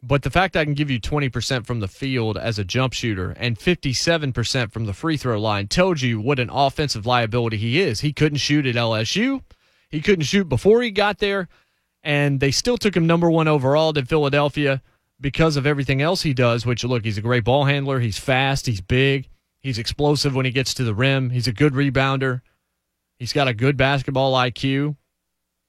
[0.00, 3.30] But the fact I can give you 20% from the field as a jump shooter
[3.32, 8.00] and 57% from the free throw line tells you what an offensive liability he is.
[8.00, 9.42] He couldn't shoot at LSU.
[9.90, 11.48] He couldn't shoot before he got there
[12.04, 14.82] and they still took him number one overall to Philadelphia
[15.20, 16.66] because of everything else he does.
[16.66, 17.98] Which look, he's a great ball handler.
[17.98, 18.66] He's fast.
[18.66, 19.28] He's big.
[19.60, 21.30] He's explosive when he gets to the rim.
[21.30, 22.42] He's a good rebounder.
[23.18, 24.96] He's got a good basketball IQ.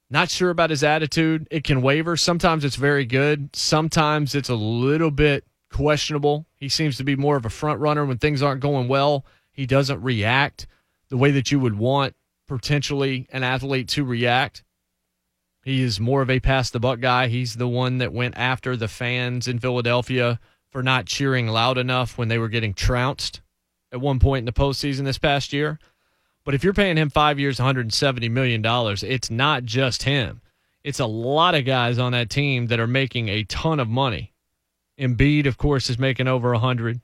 [0.09, 1.47] Not sure about his attitude.
[1.49, 2.17] It can waver.
[2.17, 3.55] Sometimes it's very good.
[3.55, 6.45] Sometimes it's a little bit questionable.
[6.55, 9.25] He seems to be more of a front runner when things aren't going well.
[9.51, 10.67] He doesn't react
[11.09, 12.15] the way that you would want
[12.47, 14.63] potentially an athlete to react.
[15.65, 17.27] He is more of a pass the buck guy.
[17.27, 22.19] He's the one that went after the fans in Philadelphia for not cheering loud enough
[22.19, 23.41] when they were getting trounced
[23.91, 25.79] at one point in the postseason this past year.
[26.43, 30.41] But if you're paying him five years, $170 million, it's not just him.
[30.83, 34.33] It's a lot of guys on that team that are making a ton of money.
[34.99, 37.01] Embiid, of course, is making over 100.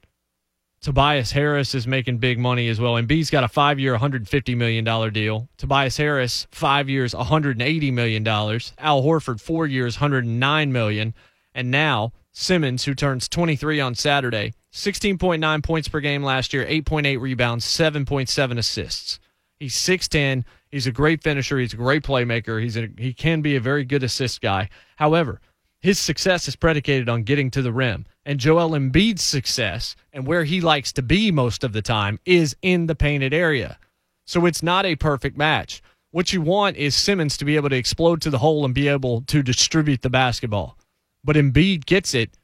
[0.81, 2.93] Tobias Harris is making big money as well.
[2.93, 5.47] Embiid's got a five year, $150 million deal.
[5.57, 8.27] Tobias Harris, five years, $180 million.
[8.27, 11.13] Al Horford, four years, 109 million.
[11.53, 17.19] And now Simmons, who turns 23 on Saturday, 16.9 points per game last year, 8.8
[17.19, 19.19] rebounds, 7.7 assists.
[19.59, 20.45] He's 6'10.
[20.71, 21.59] He's a great finisher.
[21.59, 22.59] He's a great playmaker.
[22.59, 24.69] He's a, he can be a very good assist guy.
[24.95, 25.41] However,
[25.81, 28.05] his success is predicated on getting to the rim.
[28.25, 32.55] And Joel Embiid's success and where he likes to be most of the time is
[32.61, 33.79] in the painted area.
[34.25, 35.81] So it's not a perfect match.
[36.11, 38.87] What you want is Simmons to be able to explode to the hole and be
[38.87, 40.77] able to distribute the basketball.
[41.23, 42.37] But Embiid gets it.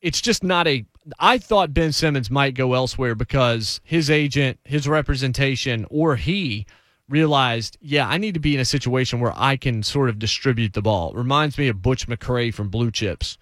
[0.00, 0.84] It's just not a.
[1.18, 6.66] I thought Ben Simmons might go elsewhere because his agent, his representation, or he
[7.08, 10.74] realized, yeah, I need to be in a situation where I can sort of distribute
[10.74, 11.12] the ball.
[11.14, 13.38] Reminds me of Butch McRae from Blue Chips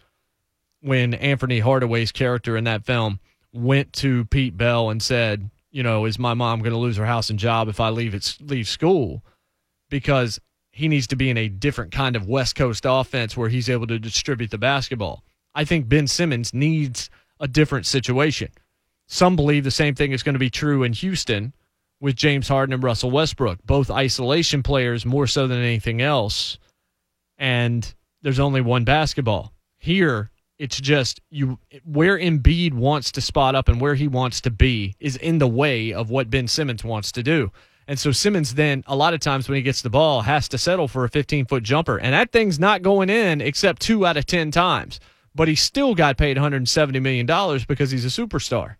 [0.80, 3.20] when Anthony Hardaway's character in that film
[3.52, 7.06] went to Pete Bell and said, you know, is my mom going to lose her
[7.06, 9.24] house and job if I leave it, leave school?
[9.90, 10.40] Because
[10.70, 13.86] he needs to be in a different kind of West Coast offense where he's able
[13.86, 15.24] to distribute the basketball.
[15.54, 17.08] I think Ben Simmons needs
[17.40, 18.50] a different situation.
[19.06, 21.52] Some believe the same thing is going to be true in Houston
[22.00, 26.58] with James Harden and Russell Westbrook, both isolation players more so than anything else.
[27.38, 29.52] And there's only one basketball.
[29.78, 34.50] Here, it's just you where Embiid wants to spot up and where he wants to
[34.50, 37.52] be is in the way of what Ben Simmons wants to do.
[37.88, 40.58] And so Simmons then a lot of times when he gets the ball has to
[40.58, 41.98] settle for a 15 foot jumper.
[41.98, 44.98] And that thing's not going in except two out of 10 times.
[45.34, 47.26] But he still got paid $170 million
[47.68, 48.76] because he's a superstar.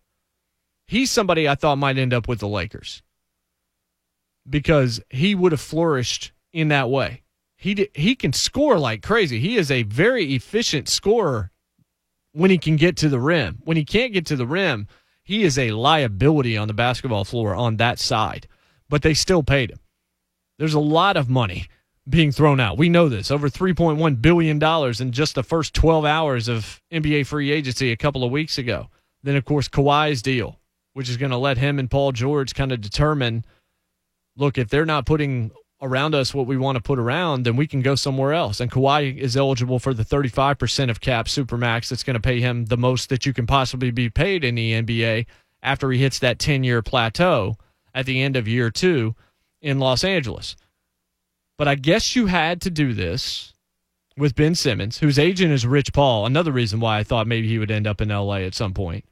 [0.87, 3.03] He's somebody I thought might end up with the Lakers
[4.49, 7.23] because he would have flourished in that way.
[7.57, 9.41] He, he can score like crazy.
[9.41, 11.51] He is a very efficient scorer
[12.33, 13.59] when he can get to the rim.
[13.65, 14.89] When he can't get to the rim,
[15.23, 18.47] he is a liability on the basketball floor on that side.
[18.89, 19.81] But they still paid him.
[20.59, 21.67] There's a lot of money
[22.09, 22.79] being thrown out.
[22.79, 23.31] We know this.
[23.31, 28.23] Over $3.1 billion in just the first 12 hours of NBA free agency a couple
[28.23, 28.89] of weeks ago.
[29.23, 30.61] Then, of course, Kawhi's deal,
[30.93, 33.45] which is going to let him and Paul George kind of determine
[34.37, 35.51] look, if they're not putting
[35.83, 38.61] around us what we want to put around, then we can go somewhere else.
[38.61, 42.67] And Kawhi is eligible for the 35% of cap supermax that's going to pay him
[42.67, 45.27] the most that you can possibly be paid in the NBA
[45.63, 47.57] after he hits that 10 year plateau
[47.95, 49.15] at the end of year two
[49.61, 50.57] in Los Angeles.
[51.59, 53.55] But I guess you had to do this
[54.17, 56.27] with Ben Simmons, whose agent is Rich Paul.
[56.27, 59.05] Another reason why I thought maybe he would end up in LA at some point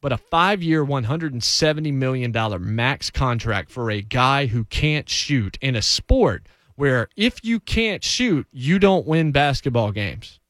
[0.00, 2.32] but a five year, $170 million
[2.74, 6.46] max contract for a guy who can't shoot in a sport
[6.76, 10.40] where if you can't shoot, you don't win basketball games.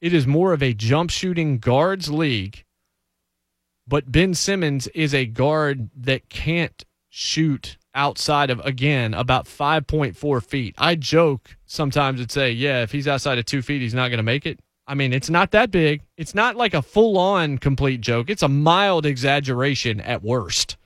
[0.00, 2.64] It is more of a jump shooting guards league,
[3.86, 10.74] but Ben Simmons is a guard that can't shoot outside of, again, about 5.4 feet.
[10.78, 14.18] I joke sometimes and say, yeah, if he's outside of two feet, he's not going
[14.18, 14.60] to make it.
[14.90, 16.02] I mean, it's not that big.
[16.16, 18.28] It's not like a full on complete joke.
[18.28, 20.76] It's a mild exaggeration at worst.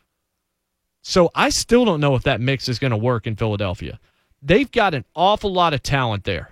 [1.00, 3.98] So I still don't know if that mix is going to work in Philadelphia.
[4.42, 6.50] They've got an awful lot of talent there.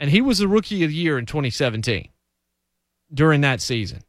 [0.00, 2.08] And he was the rookie of the year in 2017
[3.14, 4.00] during that season.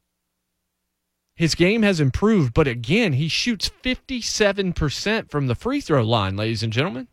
[1.36, 6.64] His game has improved, but again, he shoots 57% from the free throw line, ladies
[6.64, 7.08] and gentlemen,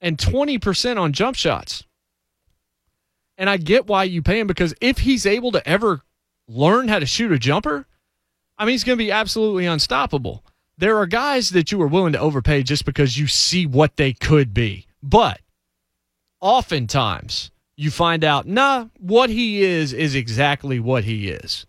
[0.00, 1.84] and 20% on jump shots.
[3.38, 6.02] And I get why you pay him because if he's able to ever
[6.46, 7.86] learn how to shoot a jumper,
[8.58, 10.44] I mean, he's going to be absolutely unstoppable.
[10.78, 14.12] There are guys that you are willing to overpay just because you see what they
[14.12, 14.86] could be.
[15.02, 15.40] But
[16.40, 21.66] oftentimes you find out, nah, what he is is exactly what he is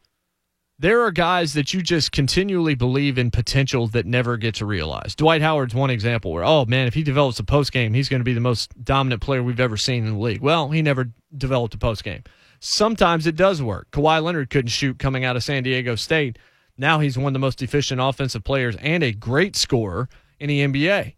[0.84, 5.16] there are guys that you just continually believe in potential that never get to realize.
[5.16, 8.20] Dwight Howard's one example where, oh man, if he develops a post game, he's going
[8.20, 10.42] to be the most dominant player we've ever seen in the league.
[10.42, 12.24] Well, he never developed a post game.
[12.60, 13.92] Sometimes it does work.
[13.92, 16.38] Kawhi Leonard couldn't shoot coming out of San Diego State.
[16.78, 20.68] Now he's one of the most efficient offensive players and a great scorer in the
[20.68, 21.16] NBA.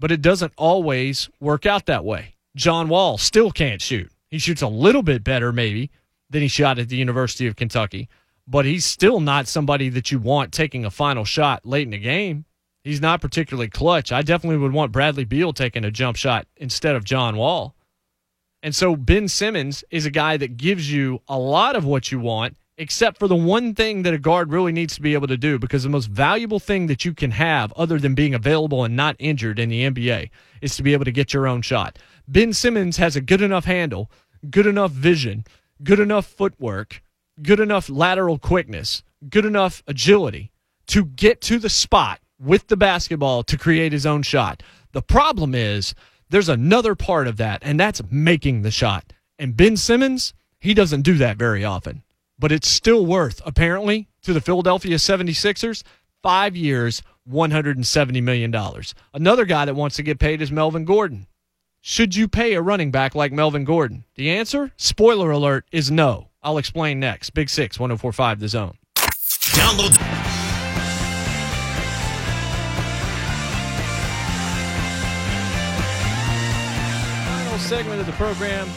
[0.00, 2.36] But it doesn't always work out that way.
[2.56, 4.10] John Wall still can't shoot.
[4.30, 5.90] He shoots a little bit better, maybe,
[6.30, 8.08] than he shot at the University of Kentucky
[8.46, 11.98] but he's still not somebody that you want taking a final shot late in the
[11.98, 12.44] game.
[12.84, 14.12] He's not particularly clutch.
[14.12, 17.74] I definitely would want Bradley Beal taking a jump shot instead of John Wall.
[18.62, 22.20] And so Ben Simmons is a guy that gives you a lot of what you
[22.20, 25.36] want, except for the one thing that a guard really needs to be able to
[25.36, 28.94] do, because the most valuable thing that you can have, other than being available and
[28.94, 30.30] not injured in the NBA,
[30.60, 31.98] is to be able to get your own shot.
[32.28, 34.10] Ben Simmons has a good enough handle,
[34.48, 35.44] good enough vision,
[35.82, 37.02] good enough footwork
[37.42, 40.52] good enough lateral quickness, good enough agility
[40.88, 44.62] to get to the spot with the basketball to create his own shot.
[44.92, 45.94] The problem is
[46.30, 49.12] there's another part of that, and that's making the shot.
[49.38, 52.02] And Ben Simmons, he doesn't do that very often.
[52.38, 55.82] But it's still worth, apparently, to the Philadelphia 76ers,
[56.22, 58.54] five years, $170 million.
[59.14, 61.26] Another guy that wants to get paid is Melvin Gordon.
[61.80, 64.04] Should you pay a running back like Melvin Gordon?
[64.16, 66.28] The answer, spoiler alert, is no.
[66.46, 67.30] I'll explain next.
[67.30, 68.78] Big Six, 1045 The Zone.
[68.94, 69.92] Download.
[69.92, 71.16] The-
[77.26, 78.68] Final segment of the program.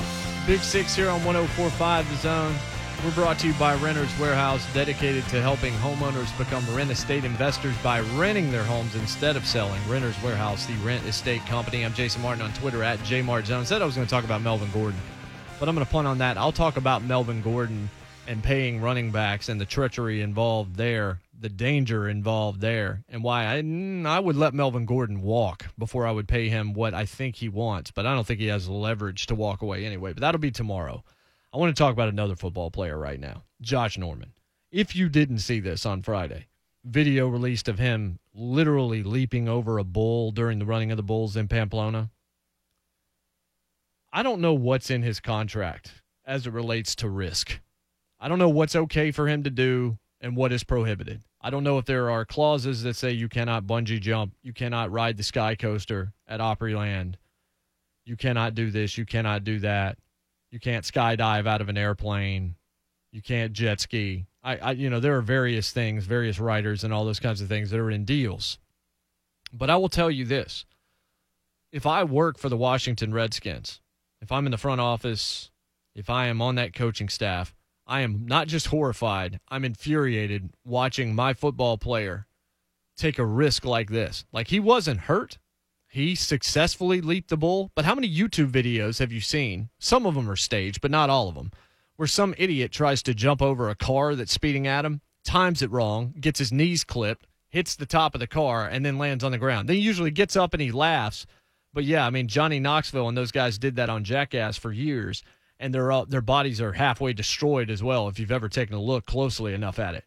[0.47, 2.55] Big Six here on 1045 The Zone.
[3.03, 7.75] We're brought to you by Renters Warehouse, dedicated to helping homeowners become rent estate investors
[7.81, 9.79] by renting their homes instead of selling.
[9.87, 11.85] Renters Warehouse, the rent estate company.
[11.85, 13.65] I'm Jason Martin on Twitter at jmartzone.
[13.65, 14.99] Said I was going to talk about Melvin Gordon
[15.59, 16.37] but I'm going to punt on that.
[16.37, 17.89] I'll talk about Melvin Gordon
[18.27, 23.45] and paying running backs and the treachery involved there the danger involved there and why
[23.45, 27.05] I, mm, I would let Melvin Gordon walk before I would pay him what I
[27.05, 30.13] think he wants, but I don't think he has leverage to walk away anyway.
[30.13, 31.03] But that'll be tomorrow.
[31.53, 34.33] I want to talk about another football player right now, Josh Norman.
[34.71, 36.47] If you didn't see this on Friday,
[36.83, 41.35] video released of him literally leaping over a bull during the running of the bulls
[41.35, 42.11] in Pamplona.
[44.11, 45.91] I don't know what's in his contract
[46.25, 47.59] as it relates to risk.
[48.19, 51.21] I don't know what's okay for him to do and what is prohibited.
[51.41, 54.91] I don't know if there are clauses that say you cannot bungee jump, you cannot
[54.91, 57.15] ride the sky coaster at Opryland,
[58.03, 59.97] you cannot do this, you cannot do that,
[60.51, 62.55] you can't skydive out of an airplane,
[63.11, 64.25] you can't jet ski.
[64.43, 67.47] I, I you know, there are various things, various writers and all those kinds of
[67.47, 68.57] things that are in deals.
[69.53, 70.65] But I will tell you this.
[71.71, 73.79] If I work for the Washington Redskins,
[74.21, 75.51] if I'm in the front office,
[75.95, 77.55] if I am on that coaching staff,
[77.87, 82.27] I am not just horrified, I'm infuriated watching my football player
[82.99, 84.25] take a risk like this.
[84.31, 85.39] Like he wasn't hurt.
[85.87, 87.71] He successfully leaped the bull.
[87.73, 89.69] But how many YouTube videos have you seen?
[89.79, 91.51] Some of them are staged, but not all of them,
[91.95, 95.71] where some idiot tries to jump over a car that's speeding at him, times it
[95.71, 99.31] wrong, gets his knees clipped, hits the top of the car, and then lands on
[99.31, 99.67] the ground.
[99.67, 101.25] Then he usually gets up and he laughs.
[101.73, 105.23] But yeah, I mean, Johnny Knoxville and those guys did that on Jackass for years
[105.59, 109.05] and their their bodies are halfway destroyed as well if you've ever taken a look
[109.05, 110.05] closely enough at it.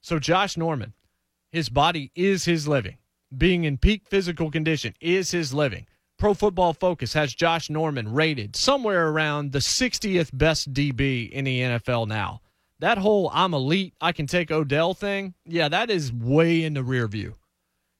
[0.00, 0.94] So Josh Norman,
[1.50, 2.96] his body is his living.
[3.36, 5.86] Being in peak physical condition is his living.
[6.18, 11.60] Pro Football Focus has Josh Norman rated somewhere around the 60th best DB in the
[11.60, 12.40] NFL now.
[12.78, 16.82] That whole I'm elite, I can take Odell thing, yeah, that is way in the
[16.82, 17.36] rear view.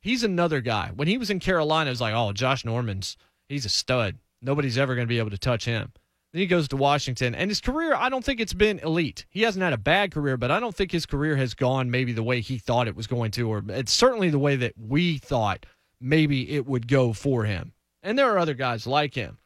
[0.02, 0.90] He's another guy.
[0.94, 3.16] When he was in Carolina, it was like, oh, Josh Norman's,
[3.48, 4.18] he's a stud.
[4.42, 5.92] Nobody's ever going to be able to touch him.
[6.32, 9.26] Then he goes to Washington, and his career, I don't think it's been elite.
[9.30, 12.12] He hasn't had a bad career, but I don't think his career has gone maybe
[12.12, 15.18] the way he thought it was going to, or it's certainly the way that we
[15.18, 15.66] thought
[16.00, 17.72] maybe it would go for him.
[18.02, 19.38] And there are other guys like him.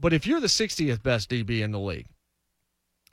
[0.00, 2.08] But if you're the 60th best DB in the league,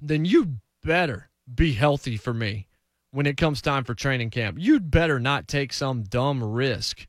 [0.01, 2.66] then you better be healthy for me
[3.12, 4.58] when it comes time for training camp.
[4.60, 7.08] You'd better not take some dumb risk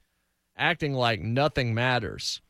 [0.56, 2.40] acting like nothing matters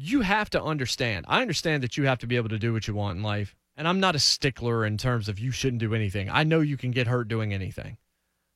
[0.00, 1.26] you have to understand.
[1.28, 3.56] I understand that you have to be able to do what you want in life.
[3.76, 6.30] And I'm not a stickler in terms of you shouldn't do anything.
[6.30, 7.96] I know you can get hurt doing anything.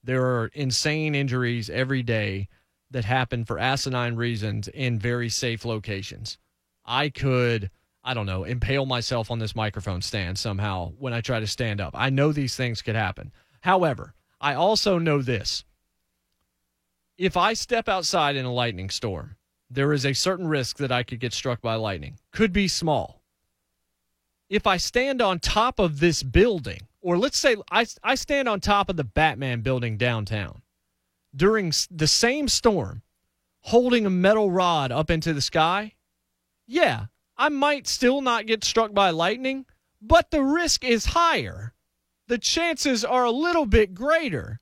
[0.05, 2.49] There are insane injuries every day
[2.93, 6.39] that happen for asinine reasons in very safe locations.
[6.85, 7.71] I could,
[8.05, 11.81] I don't know, impale myself on this microphone stand somehow when I try to stand
[11.81, 11.95] up.
[11.97, 13.33] I know these things could happen.
[13.63, 15.65] However, I also know this.
[17.17, 19.37] If I step outside in a lightning storm
[19.73, 22.19] there is a certain risk that I could get struck by lightning.
[22.31, 23.23] Could be small.
[24.51, 28.61] If I stand on top of this building, or let's say I, I stand on
[28.61, 30.61] top of the Batman building downtown
[31.35, 33.03] during the same storm,
[33.61, 35.95] holding a metal rod up into the sky,
[36.67, 37.07] yeah,
[37.39, 39.65] I might still not get struck by lightning,
[40.03, 41.73] but the risk is higher.
[42.33, 44.59] The chances are a little bit greater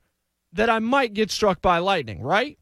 [0.52, 2.58] that I might get struck by lightning, right?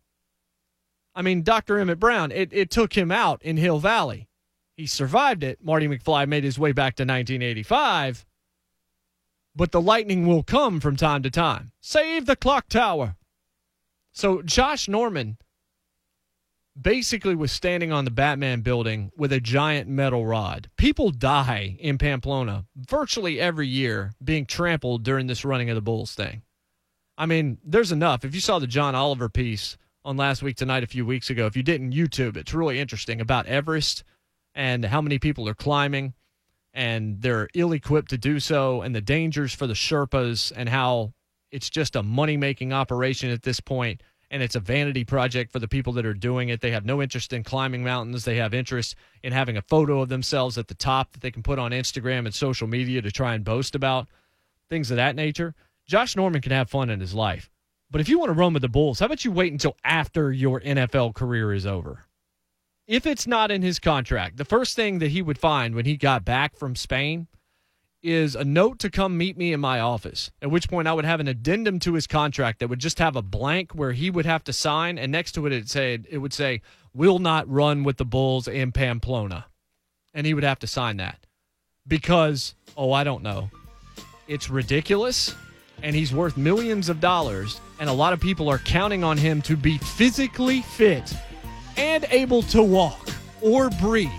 [1.15, 1.79] I mean, Dr.
[1.79, 4.29] Emmett Brown, it, it took him out in Hill Valley.
[4.77, 5.65] He survived it.
[5.65, 8.27] Marty McFly made his way back to 1985.
[9.57, 11.73] But the lightning will come from time to time.
[11.81, 13.17] Save the clock tower.
[14.13, 15.39] So Josh Norman
[16.81, 20.70] basically was standing on the Batman building with a giant metal rod.
[20.76, 26.14] People die in Pamplona virtually every year being trampled during this running of the Bulls
[26.14, 26.43] thing.
[27.16, 28.24] I mean, there's enough.
[28.24, 29.76] If you saw the John Oliver piece
[30.09, 31.45] on last week tonight a few weeks ago.
[31.45, 34.05] If you didn't YouTube, it's really interesting about Everest
[34.55, 36.14] and how many people are climbing
[36.72, 41.12] and they're ill equipped to do so and the dangers for the Sherpas and how
[41.51, 45.59] it's just a money making operation at this point and it's a vanity project for
[45.59, 46.61] the people that are doing it.
[46.61, 48.24] They have no interest in climbing mountains.
[48.24, 51.43] They have interest in having a photo of themselves at the top that they can
[51.43, 54.09] put on Instagram and social media to try and boast about,
[54.68, 55.55] things of that nature.
[55.87, 57.51] Josh Norman can have fun in his life.
[57.91, 60.31] But if you want to run with the Bulls, how about you wait until after
[60.31, 62.05] your NFL career is over?
[62.87, 65.97] If it's not in his contract, the first thing that he would find when he
[65.97, 67.29] got back from Spain
[68.03, 70.31] is a note to come meet me in my office.
[70.41, 73.17] At which point I would have an addendum to his contract that would just have
[73.17, 76.19] a blank where he would have to sign, and next to it it said it
[76.19, 76.63] would say,
[76.95, 79.47] "Will not run with the Bulls in Pamplona,"
[80.15, 81.27] and he would have to sign that
[81.87, 83.51] because oh I don't know,
[84.29, 85.35] it's ridiculous
[85.83, 87.61] and he's worth millions of dollars.
[87.81, 91.13] And a lot of people are counting on him to be physically fit
[91.77, 93.09] and able to walk
[93.41, 94.11] or breathe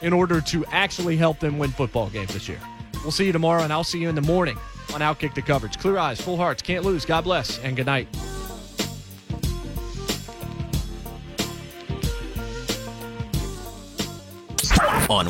[0.00, 2.60] in order to actually help them win football games this year.
[3.02, 4.56] We'll see you tomorrow, and I'll see you in the morning
[4.94, 5.78] on Outkick the Coverage.
[5.78, 7.04] Clear eyes, full hearts, can't lose.
[7.04, 8.08] God bless, and good night.
[15.08, 15.26] On